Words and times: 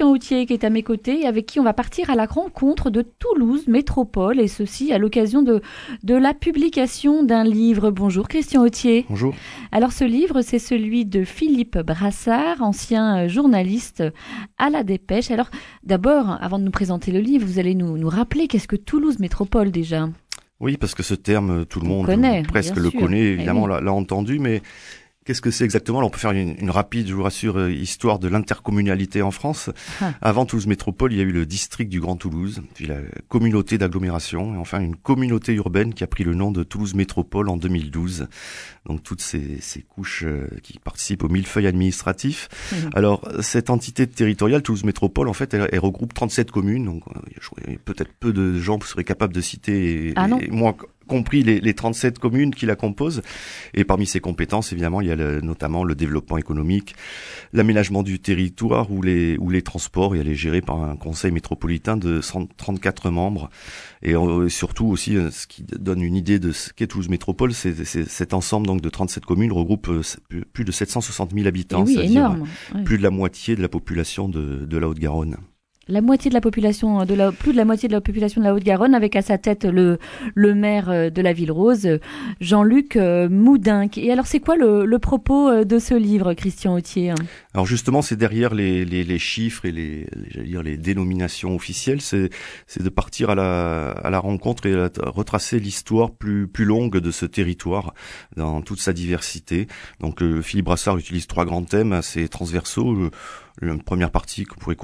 Christian 0.00 0.14
Autier 0.14 0.46
qui 0.46 0.54
est 0.54 0.64
à 0.64 0.70
mes 0.70 0.82
côtés 0.82 1.20
et 1.20 1.26
avec 1.26 1.44
qui 1.44 1.60
on 1.60 1.62
va 1.62 1.74
partir 1.74 2.08
à 2.08 2.14
la 2.14 2.24
rencontre 2.24 2.88
de 2.88 3.02
Toulouse 3.02 3.68
Métropole 3.68 4.40
et 4.40 4.48
ceci 4.48 4.94
à 4.94 4.98
l'occasion 4.98 5.42
de, 5.42 5.60
de 6.04 6.14
la 6.14 6.32
publication 6.32 7.22
d'un 7.22 7.44
livre. 7.44 7.90
Bonjour 7.90 8.26
Christian 8.26 8.62
Autier. 8.62 9.04
Bonjour. 9.10 9.34
Alors 9.72 9.92
ce 9.92 10.04
livre, 10.04 10.40
c'est 10.40 10.58
celui 10.58 11.04
de 11.04 11.22
Philippe 11.24 11.76
Brassard, 11.76 12.62
ancien 12.62 13.28
journaliste 13.28 14.02
à 14.56 14.70
la 14.70 14.84
Dépêche. 14.84 15.30
Alors 15.30 15.50
d'abord, 15.84 16.38
avant 16.40 16.58
de 16.58 16.64
nous 16.64 16.70
présenter 16.70 17.12
le 17.12 17.20
livre, 17.20 17.46
vous 17.46 17.58
allez 17.58 17.74
nous, 17.74 17.98
nous 17.98 18.08
rappeler 18.08 18.48
qu'est-ce 18.48 18.68
que 18.68 18.76
Toulouse 18.76 19.18
Métropole 19.18 19.70
déjà? 19.70 20.08
Oui, 20.60 20.78
parce 20.78 20.94
que 20.94 21.02
ce 21.02 21.14
terme, 21.14 21.66
tout 21.66 21.80
le 21.80 21.86
monde 21.86 22.06
connaît, 22.06 22.42
presque 22.44 22.76
le 22.76 22.90
connaît, 22.90 23.20
eh 23.20 23.32
évidemment, 23.32 23.66
l'a 23.66 23.92
entendu, 23.92 24.38
mais 24.38 24.62
Qu'est-ce 25.30 25.42
que 25.42 25.52
c'est 25.52 25.62
exactement? 25.62 25.98
Alors, 25.98 26.08
On 26.08 26.10
peut 26.10 26.18
faire 26.18 26.32
une, 26.32 26.70
rapide, 26.70 27.06
je 27.06 27.14
vous 27.14 27.22
rassure, 27.22 27.56
euh, 27.56 27.70
histoire 27.70 28.18
de 28.18 28.26
l'intercommunalité 28.26 29.22
en 29.22 29.30
France. 29.30 29.70
Ah. 30.00 30.12
Avant 30.20 30.44
Toulouse 30.44 30.66
Métropole, 30.66 31.12
il 31.12 31.18
y 31.18 31.20
a 31.20 31.22
eu 31.22 31.30
le 31.30 31.46
district 31.46 31.88
du 31.88 32.00
Grand 32.00 32.16
Toulouse, 32.16 32.62
puis 32.74 32.86
la 32.86 32.96
communauté 33.28 33.78
d'agglomération, 33.78 34.56
et 34.56 34.58
enfin 34.58 34.80
une 34.80 34.96
communauté 34.96 35.52
urbaine 35.52 35.94
qui 35.94 36.02
a 36.02 36.08
pris 36.08 36.24
le 36.24 36.34
nom 36.34 36.50
de 36.50 36.64
Toulouse 36.64 36.94
Métropole 36.94 37.48
en 37.48 37.56
2012. 37.56 38.26
Donc 38.86 39.04
toutes 39.04 39.20
ces, 39.20 39.60
ces 39.60 39.82
couches 39.82 40.24
euh, 40.26 40.48
qui 40.64 40.80
participent 40.80 41.22
au 41.22 41.28
millefeuille 41.28 41.68
administratif. 41.68 42.48
Mhm. 42.72 42.90
Alors 42.94 43.28
cette 43.40 43.70
entité 43.70 44.08
territoriale, 44.08 44.62
Toulouse 44.62 44.82
Métropole, 44.82 45.28
en 45.28 45.32
fait, 45.32 45.54
elle, 45.54 45.78
regroupe 45.78 46.12
37 46.12 46.50
communes. 46.50 46.86
Donc 46.86 47.04
euh, 47.06 47.20
peut-être 47.84 48.12
peu 48.18 48.32
de 48.32 48.58
gens 48.58 48.80
seraient 48.80 49.04
capables 49.04 49.34
de 49.34 49.40
citer, 49.40 50.08
et, 50.08 50.12
ah 50.16 50.28
moi 50.50 50.76
compris 51.10 51.42
les, 51.42 51.60
les, 51.60 51.74
37 51.74 52.20
communes 52.20 52.54
qui 52.54 52.66
la 52.66 52.76
composent. 52.76 53.20
Et 53.74 53.84
parmi 53.84 54.06
ces 54.06 54.20
compétences, 54.20 54.72
évidemment, 54.72 55.00
il 55.00 55.08
y 55.08 55.12
a 55.12 55.16
notamment 55.16 55.82
le 55.82 55.96
développement 55.96 56.38
économique, 56.38 56.94
l'aménagement 57.52 58.04
du 58.04 58.20
territoire 58.20 58.92
ou 58.92 59.02
les, 59.02 59.36
ou 59.38 59.50
les 59.50 59.62
transports. 59.62 60.14
Et 60.14 60.20
elle 60.20 60.28
est 60.28 60.36
gérée 60.36 60.62
par 60.62 60.82
un 60.82 60.96
conseil 60.96 61.32
métropolitain 61.32 61.96
de 61.96 62.20
134 62.20 63.10
membres. 63.10 63.50
Et 64.02 64.14
euh, 64.14 64.48
surtout 64.48 64.86
aussi, 64.86 65.16
euh, 65.16 65.30
ce 65.30 65.48
qui 65.48 65.64
donne 65.64 66.00
une 66.00 66.14
idée 66.16 66.38
de 66.38 66.52
ce 66.52 66.72
qu'est 66.72 66.86
Toulouse 66.86 67.08
Métropole, 67.08 67.52
c'est 67.52 67.84
cet 67.84 68.32
ensemble 68.32 68.68
donc 68.68 68.80
de 68.80 68.88
37 68.88 69.26
communes 69.26 69.52
regroupe 69.52 69.88
euh, 69.88 70.02
plus 70.52 70.64
de 70.64 70.72
760 70.72 71.32
000 71.34 71.46
habitants, 71.48 71.84
c'est-à-dire 71.84 72.36
plus 72.84 72.98
de 72.98 73.02
la 73.02 73.10
moitié 73.10 73.56
de 73.56 73.62
la 73.62 73.68
population 73.68 74.28
de, 74.28 74.64
de 74.64 74.78
la 74.78 74.88
Haute-Garonne 74.88 75.36
la 75.90 76.00
moitié 76.00 76.28
de 76.28 76.34
la 76.34 76.40
population, 76.40 77.04
de 77.04 77.14
la, 77.14 77.32
plus 77.32 77.52
de 77.52 77.56
la 77.56 77.64
moitié 77.64 77.88
de 77.88 77.92
la 77.92 78.00
population 78.00 78.40
de 78.40 78.46
la 78.46 78.54
Haute-Garonne, 78.54 78.94
avec 78.94 79.16
à 79.16 79.22
sa 79.22 79.38
tête 79.38 79.64
le, 79.64 79.98
maire 80.54 80.90
euh, 80.90 81.10
de 81.10 81.20
la 81.20 81.32
ville 81.32 81.52
rose, 81.52 81.98
Jean-Luc 82.40 82.96
euh, 82.96 83.28
Moudinque. 83.28 83.98
Et 83.98 84.12
alors, 84.12 84.26
c'est 84.26 84.40
quoi 84.40 84.56
le, 84.56 84.84
le, 84.84 84.98
propos 84.98 85.48
euh, 85.48 85.64
de 85.64 85.78
ce 85.78 85.94
livre, 85.94 86.34
Christian 86.34 86.74
Autier 86.74 87.12
Alors 87.52 87.66
justement, 87.66 88.00
c'est 88.00 88.16
derrière 88.16 88.54
les, 88.54 88.84
les, 88.84 89.02
les, 89.02 89.18
chiffres 89.18 89.64
et 89.64 89.72
les, 89.72 90.06
les, 90.34 90.44
dire 90.44 90.62
les 90.62 90.76
dénominations 90.76 91.54
officielles, 91.54 92.00
c'est, 92.00 92.30
de 92.78 92.88
partir 92.88 93.30
à 93.30 93.34
la, 93.34 93.90
à 93.90 94.10
la 94.10 94.20
rencontre 94.20 94.66
et 94.66 94.74
à 94.74 94.90
retracer 95.10 95.58
l'histoire 95.58 96.12
plus, 96.12 96.46
plus 96.46 96.64
longue 96.64 96.98
de 96.98 97.10
ce 97.10 97.26
territoire 97.26 97.92
dans 98.36 98.62
toute 98.62 98.80
sa 98.80 98.92
diversité. 98.92 99.66
Donc, 99.98 100.22
Philippe 100.42 100.66
Brassard 100.66 100.96
utilise 100.96 101.26
trois 101.26 101.44
grands 101.44 101.64
thèmes 101.64 101.92
assez 101.92 102.28
transversaux 102.28 103.10
une 103.62 103.82
première 103.82 104.10
partie 104.10 104.44
qu'on 104.44 104.58
pourrait 104.58 104.76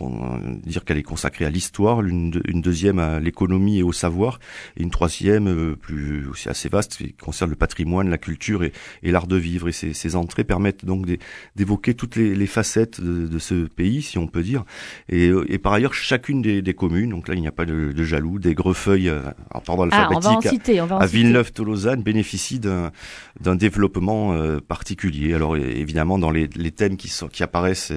dire 0.63 0.85
qu'elle 0.85 0.99
est 0.99 1.03
consacrée 1.03 1.45
à 1.45 1.51
l'histoire, 1.51 2.03
une, 2.03 2.31
deuxième 2.31 2.99
à 2.99 3.21
l'économie 3.21 3.79
et 3.79 3.83
au 3.83 3.93
savoir, 3.93 4.39
et 4.77 4.83
une 4.83 4.91
troisième 4.91 5.49
euh, 5.49 5.77
plus 5.77 6.27
aussi 6.29 6.49
assez 6.49 6.69
vaste 6.69 6.97
qui 6.97 7.13
concerne 7.15 7.51
le 7.51 7.57
patrimoine, 7.57 8.11
la 8.11 8.19
culture 8.19 8.63
et, 8.65 8.73
l'art 9.03 9.27
de 9.27 9.37
vivre. 9.37 9.69
Et 9.69 9.73
ces, 9.73 9.95
ces, 9.95 10.17
entrées 10.17 10.45
permettent 10.45 10.85
donc 10.85 11.07
d'évoquer 11.55 11.95
toutes 11.95 12.17
les, 12.17 12.47
facettes 12.57 13.01
de, 13.01 13.39
ce 13.39 13.67
pays, 13.67 14.03
si 14.03 14.19
on 14.19 14.27
peut 14.27 14.43
dire. 14.43 14.65
Et, 15.09 15.29
euh, 15.29 15.45
et 15.53 15.59
par 15.59 15.73
ailleurs, 15.73 15.95
chacune 15.95 16.41
des, 16.43 16.63
des, 16.63 16.75
communes, 16.75 17.11
donc 17.11 17.29
là 17.29 17.35
il 17.35 17.41
n'y 17.41 17.49
a 17.49 17.53
pas 17.53 17.67
de, 17.67 17.93
de 17.93 18.05
jaloux, 18.05 18.39
des 18.39 18.55
grefeuilles 18.55 19.11
euh, 19.11 19.21
en 19.53 19.61
ordre 19.69 19.85
alphabétique 19.85 20.71
ah, 20.91 20.97
à, 20.99 21.07
Villeneuve-Tolosane 21.07 22.03
bénéficient 22.03 22.61
d'un 22.61 23.57
développement 23.57 24.35
particulier. 24.67 25.35
Alors 25.35 25.57
évidemment 25.57 26.19
dans 26.19 26.31
les, 26.31 26.49
les 26.57 26.71
thèmes 26.71 26.97
qui, 26.97 27.09
sont, 27.09 27.29
qui 27.29 27.43
apparaissent 27.43 27.93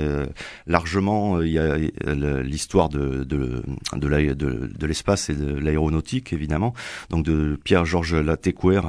largement, 0.68 1.38
euh, 1.38 1.48
il 1.48 1.54
y 1.54 1.60
a 1.60 1.78
euh, 2.08 2.44
l'histoire 2.44 2.90
de 2.90 3.24
de 3.24 3.64
de 3.94 4.88
l'espace 4.88 5.30
et 5.30 5.36
de 5.36 5.54
l'aéronautique 5.54 6.34
évidemment, 6.34 6.74
donc 7.10 7.26
de 7.26 7.60
Pierre-Georges 7.64 8.16
Latécouer 8.16 8.82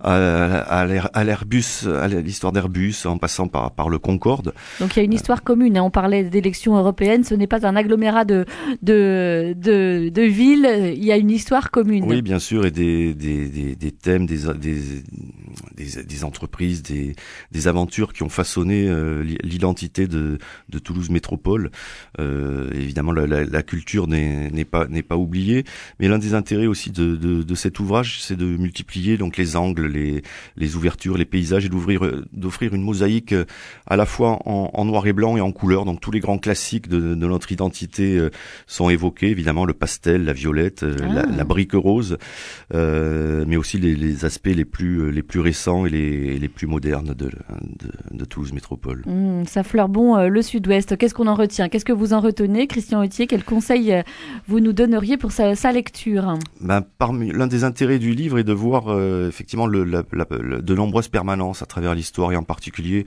à, 0.00 0.60
à 0.60 1.24
l'Airbus, 1.24 1.86
à 1.86 2.08
l'histoire 2.08 2.52
d'Airbus, 2.52 2.94
en 3.04 3.18
passant 3.18 3.48
par 3.48 3.72
par 3.72 3.88
le 3.88 3.98
Concorde. 3.98 4.54
Donc 4.80 4.94
y 4.98 5.02
a 5.02 5.04
une 5.04 5.14
histoire 5.14 5.42
commune. 5.42 5.76
Hein. 5.76 5.82
On 5.82 5.90
parlait 5.90 6.24
d'élections 6.24 6.76
européennes. 6.76 7.24
Ce 7.24 7.34
n'est 7.34 7.46
pas 7.46 7.66
un 7.66 7.76
agglomérat 7.76 8.24
de 8.24 8.44
villes. 10.16 10.94
Il 10.96 11.04
y 11.04 11.12
a 11.12 11.16
une 11.16 11.30
histoire 11.30 11.70
commune. 11.70 12.04
Oui, 12.04 12.22
bien 12.22 12.38
sûr, 12.38 12.66
et 12.66 12.70
des 12.70 13.92
thèmes, 14.02 14.26
des, 14.26 14.46
entreprises, 16.24 16.82
des 16.82 17.68
aventures 17.68 18.12
qui 18.12 18.22
ont 18.22 18.28
façonné 18.28 18.88
euh, 18.88 19.22
l'identité 19.42 20.06
de 20.06 20.38
Toulouse 20.82 21.10
métropole. 21.10 21.70
Euh, 22.20 22.70
évidemment, 22.74 23.12
la, 23.12 23.62
culture 23.62 24.06
n'est 24.06 24.64
pas 24.64 25.16
oubliée, 25.16 25.64
mais 26.00 26.08
l'un 26.08 26.18
des 26.18 26.34
intérêts 26.34 26.66
aussi 26.66 26.90
de, 26.90 27.54
cet 27.54 27.80
ouvrage, 27.80 28.22
c'est 28.22 28.36
de 28.36 28.44
multiplier 28.44 29.18
les 29.36 29.56
angles, 29.56 29.86
les 30.56 30.76
ouvertures, 30.76 31.16
les 31.16 31.24
paysages 31.24 31.64
et 31.64 31.68
d'offrir 31.68 32.74
une 32.74 32.82
mosaïque 32.82 33.32
euh, 33.32 33.44
à 33.86 33.96
la 33.96 34.06
fois 34.06 34.38
en, 34.44 34.87
noir 34.88 35.06
et 35.06 35.12
blanc 35.12 35.36
et 35.36 35.40
en 35.40 35.52
couleur. 35.52 35.84
Donc 35.84 36.00
tous 36.00 36.10
les 36.10 36.20
grands 36.20 36.38
classiques 36.38 36.88
de, 36.88 36.98
de 36.98 37.14
notre 37.14 37.52
identité 37.52 38.18
euh, 38.18 38.30
sont 38.66 38.90
évoqués, 38.90 39.30
évidemment 39.30 39.64
le 39.64 39.74
pastel, 39.74 40.24
la 40.24 40.32
violette, 40.32 40.82
euh, 40.82 40.96
la, 40.98 41.22
ah. 41.22 41.26
la, 41.26 41.44
brique 41.44 41.72
rose, 41.74 42.18
euh, 42.74 43.44
mais 43.46 43.56
aussi 43.56 43.78
les, 43.78 43.94
les, 43.94 44.24
aspects 44.24 44.46
les 44.46 44.64
plus 44.64 45.12
les 45.12 45.22
plus 45.22 45.40
récents 45.40 45.86
et 45.86 45.90
les, 45.90 46.38
les 46.38 46.48
plus 46.48 46.66
modernes 46.66 47.14
de, 47.14 47.26
de, 47.26 47.30
de 48.10 48.24
Toulouse 48.24 48.52
métropole. 48.52 49.04
Mmh, 49.06 49.44
ça 49.46 49.62
fleure 49.62 49.88
bon 49.88 50.16
le 50.28 50.42
Sud-Ouest 50.42 50.96
qu'est-ce 50.96 51.14
qu'on 51.14 51.26
en 51.26 51.34
retient? 51.34 51.68
Qu'est-ce 51.68 51.84
que 51.84 51.92
vous 51.92 52.12
en 52.12 52.20
retenez, 52.20 52.66
Christian 52.66 53.02
Autier 53.02 53.26
Quel 53.26 53.44
conseil 53.44 54.02
vous 54.48 54.60
nous 54.60 54.72
donneriez 54.72 55.16
pour 55.16 55.32
sa, 55.32 55.72
lecture? 55.72 56.34
Ben, 56.60 56.82
parmi 56.98 57.30
L'un 57.30 57.46
des 57.46 57.64
intérêts 57.64 57.98
du 57.98 58.14
livre 58.14 58.38
est 58.38 58.44
de 58.44 58.52
voir 58.52 58.98
effectivement 59.28 59.66
le, 59.66 59.84
de 59.84 60.74
nombreuses 60.74 61.08
permanences 61.08 61.62
à 61.62 61.66
travers 61.66 61.94
l'histoire 61.94 62.32
et 62.32 62.36
en 62.36 62.42
particulier 62.42 63.04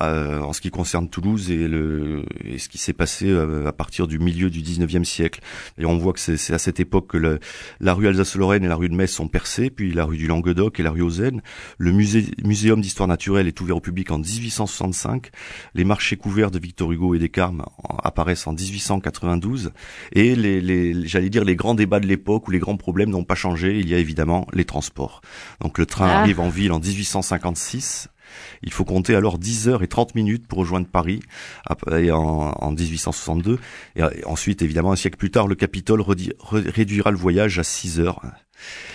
en 0.00 0.52
ce 0.52 0.60
qui 0.60 0.70
concerne 0.70 1.08
Toulouse 1.08 1.23
et, 1.50 1.68
le, 1.68 2.24
et 2.44 2.58
ce 2.58 2.68
qui 2.68 2.78
s'est 2.78 2.92
passé 2.92 3.34
à 3.66 3.72
partir 3.72 4.06
du 4.06 4.18
milieu 4.18 4.50
du 4.50 4.60
19e 4.60 5.04
siècle. 5.04 5.40
Et 5.78 5.84
on 5.84 5.96
voit 5.96 6.12
que 6.12 6.20
c'est 6.20 6.52
à 6.52 6.58
cette 6.58 6.80
époque 6.80 7.08
que 7.08 7.38
la 7.80 7.94
rue 7.94 8.06
Alsace-Lorraine 8.08 8.64
et 8.64 8.68
la 8.68 8.76
rue 8.76 8.88
de 8.88 8.94
Metz 8.94 9.10
sont 9.10 9.28
percées, 9.28 9.70
puis 9.70 9.92
la 9.92 10.04
rue 10.04 10.16
du 10.16 10.26
Languedoc 10.26 10.78
et 10.80 10.82
la 10.82 10.90
rue 10.90 11.02
aux 11.02 11.14
Le 11.78 11.92
musée, 11.92 12.26
muséum 12.44 12.80
d'histoire 12.80 13.08
naturelle 13.08 13.46
est 13.46 13.60
ouvert 13.60 13.76
au 13.76 13.80
public 13.80 14.10
en 14.10 14.18
1865. 14.18 15.30
Les 15.74 15.84
marchés 15.84 16.16
couverts 16.16 16.50
de 16.50 16.58
Victor 16.58 16.90
Hugo 16.92 17.14
et 17.14 17.18
des 17.18 17.28
Carmes 17.28 17.64
apparaissent 18.02 18.46
en 18.46 18.52
1892 18.52 19.72
et 20.12 20.34
les, 20.34 20.60
les 20.60 21.06
j'allais 21.06 21.30
dire 21.30 21.44
les 21.44 21.56
grands 21.56 21.74
débats 21.74 22.00
de 22.00 22.06
l'époque 22.06 22.48
où 22.48 22.50
les 22.50 22.58
grands 22.58 22.76
problèmes 22.76 23.10
n'ont 23.10 23.24
pas 23.24 23.34
changé. 23.34 23.78
Il 23.78 23.88
y 23.88 23.94
a 23.94 23.98
évidemment 23.98 24.46
les 24.52 24.64
transports. 24.64 25.20
Donc 25.60 25.78
le 25.78 25.86
train 25.86 26.08
ah. 26.08 26.20
arrive 26.20 26.40
en 26.40 26.48
ville 26.48 26.72
en 26.72 26.80
1856 26.80 28.08
il 28.62 28.72
faut 28.72 28.84
compter 28.84 29.14
alors 29.14 29.38
10 29.38 29.68
heures 29.68 29.82
et 29.82 29.88
30 29.88 30.14
minutes 30.14 30.46
pour 30.46 30.58
rejoindre 30.58 30.86
Paris 30.86 31.20
en, 31.68 32.70
1862. 32.70 33.58
Et 33.96 34.02
ensuite, 34.24 34.62
évidemment, 34.62 34.92
un 34.92 34.96
siècle 34.96 35.16
plus 35.16 35.30
tard, 35.30 35.46
le 35.46 35.54
Capitole 35.54 36.02
réduira 36.50 37.10
le 37.10 37.16
voyage 37.16 37.58
à 37.58 37.64
6 37.64 38.00
heures. 38.00 38.20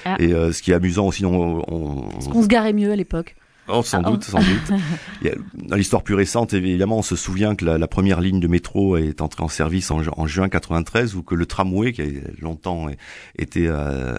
Ah. 0.05 0.15
Et 0.19 0.33
euh, 0.33 0.51
ce 0.51 0.61
qui 0.61 0.71
est 0.71 0.73
amusant 0.73 1.07
aussi, 1.07 1.25
on, 1.25 1.63
on... 1.71 2.41
se 2.41 2.47
garait 2.47 2.73
mieux 2.73 2.91
à 2.91 2.95
l'époque. 2.95 3.35
Oh, 3.71 3.83
sans 3.83 4.01
ah, 4.03 4.09
doute, 4.09 4.23
sans 4.23 4.39
doute. 4.39 4.79
dans 5.53 5.75
l'histoire 5.75 6.03
plus 6.03 6.15
récente, 6.15 6.53
évidemment, 6.53 6.97
on 6.97 7.03
se 7.03 7.15
souvient 7.15 7.55
que 7.55 7.65
la, 7.65 7.77
la, 7.77 7.87
première 7.87 8.21
ligne 8.21 8.39
de 8.39 8.47
métro 8.47 8.97
est 8.97 9.21
entrée 9.21 9.43
en 9.43 9.47
service 9.47 9.91
en, 9.91 10.01
en, 10.15 10.27
juin 10.27 10.49
93, 10.49 11.15
ou 11.15 11.23
que 11.23 11.35
le 11.35 11.45
tramway, 11.45 11.93
qui 11.93 12.01
a 12.01 12.05
longtemps 12.41 12.87
été, 13.37 13.67
euh, 13.67 14.17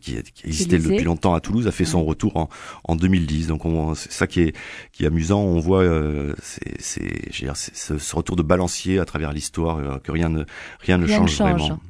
qui, 0.00 0.22
qui, 0.22 0.46
existait 0.46 0.78
depuis 0.78 1.04
longtemps 1.04 1.34
à 1.34 1.40
Toulouse, 1.40 1.66
a 1.66 1.72
fait 1.72 1.84
son 1.84 2.04
retour 2.04 2.36
en, 2.36 2.48
en 2.84 2.96
2010. 2.96 3.48
Donc, 3.48 3.62
c'est 3.94 4.12
ça 4.12 4.26
qui 4.26 4.40
est, 4.40 4.56
qui 4.92 5.04
est 5.04 5.06
amusant. 5.06 5.40
On 5.40 5.60
voit, 5.60 5.82
euh, 5.82 6.34
c'est, 6.42 6.80
ce, 6.80 7.98
ce, 7.98 8.16
retour 8.16 8.36
de 8.36 8.42
balancier 8.42 8.98
à 8.98 9.04
travers 9.04 9.32
l'histoire, 9.32 9.78
euh, 9.78 9.98
que 9.98 10.12
rien 10.12 10.28
ne, 10.28 10.44
rien 10.80 10.98
ne 10.98 11.06
change, 11.06 11.38
vraiment. 11.38 11.80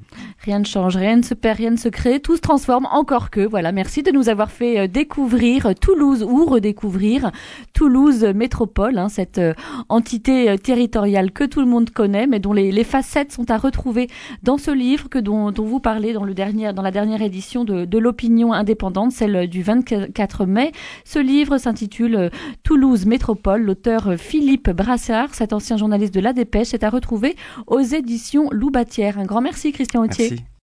Rien 0.44 0.60
ne 0.60 0.64
change, 0.64 0.96
rien 0.96 1.16
ne 1.16 1.22
se 1.22 1.34
perd, 1.34 1.58
rien 1.58 1.70
ne 1.70 1.76
se 1.76 1.88
crée, 1.88 2.20
tout 2.20 2.36
se 2.36 2.40
transforme, 2.40 2.86
encore 2.92 3.30
que. 3.30 3.40
Voilà, 3.40 3.72
merci 3.72 4.02
de 4.02 4.10
nous 4.10 4.28
avoir 4.28 4.50
fait 4.50 4.78
euh, 4.78 4.86
découvrir 4.86 5.74
Toulouse 5.80 6.22
ou 6.22 6.44
redécouvrir 6.44 7.30
Toulouse 7.72 8.24
Métropole, 8.34 8.98
hein, 8.98 9.08
cette 9.08 9.38
euh, 9.38 9.54
entité 9.88 10.50
euh, 10.50 10.56
territoriale 10.56 11.32
que 11.32 11.44
tout 11.44 11.60
le 11.60 11.66
monde 11.66 11.90
connaît, 11.90 12.26
mais 12.26 12.40
dont 12.40 12.52
les, 12.52 12.84
facettes 12.84 13.32
sont 13.32 13.50
à 13.50 13.58
retrouver 13.58 14.08
dans 14.42 14.56
ce 14.56 14.70
livre 14.70 15.08
que 15.08 15.18
dont, 15.18 15.52
vous 15.52 15.80
parlez 15.80 16.12
dans, 16.12 16.24
le 16.24 16.34
dans 16.34 16.82
la 16.82 16.90
dernière 16.90 17.20
édition 17.20 17.64
de, 17.64 17.84
de 17.84 17.98
l'opinion 17.98 18.52
indépendante, 18.52 19.12
celle 19.12 19.48
du 19.48 19.62
24 19.62 20.46
mai. 20.46 20.72
Ce 21.04 21.18
livre 21.18 21.58
s'intitule 21.58 22.30
Toulouse 22.62 23.04
Métropole. 23.04 23.62
L'auteur 23.62 24.14
Philippe 24.16 24.70
Brassard, 24.70 25.34
cet 25.34 25.52
ancien 25.52 25.76
journaliste 25.76 26.14
de 26.14 26.20
La 26.20 26.32
Dépêche, 26.32 26.72
est 26.74 26.84
à 26.84 26.90
retrouver 26.90 27.36
aux 27.66 27.80
éditions 27.80 28.48
Loubatière. 28.50 29.18
Un 29.18 29.24
grand 29.24 29.40
merci 29.40 29.72
Christian 29.72 30.04
Autier. 30.08 30.48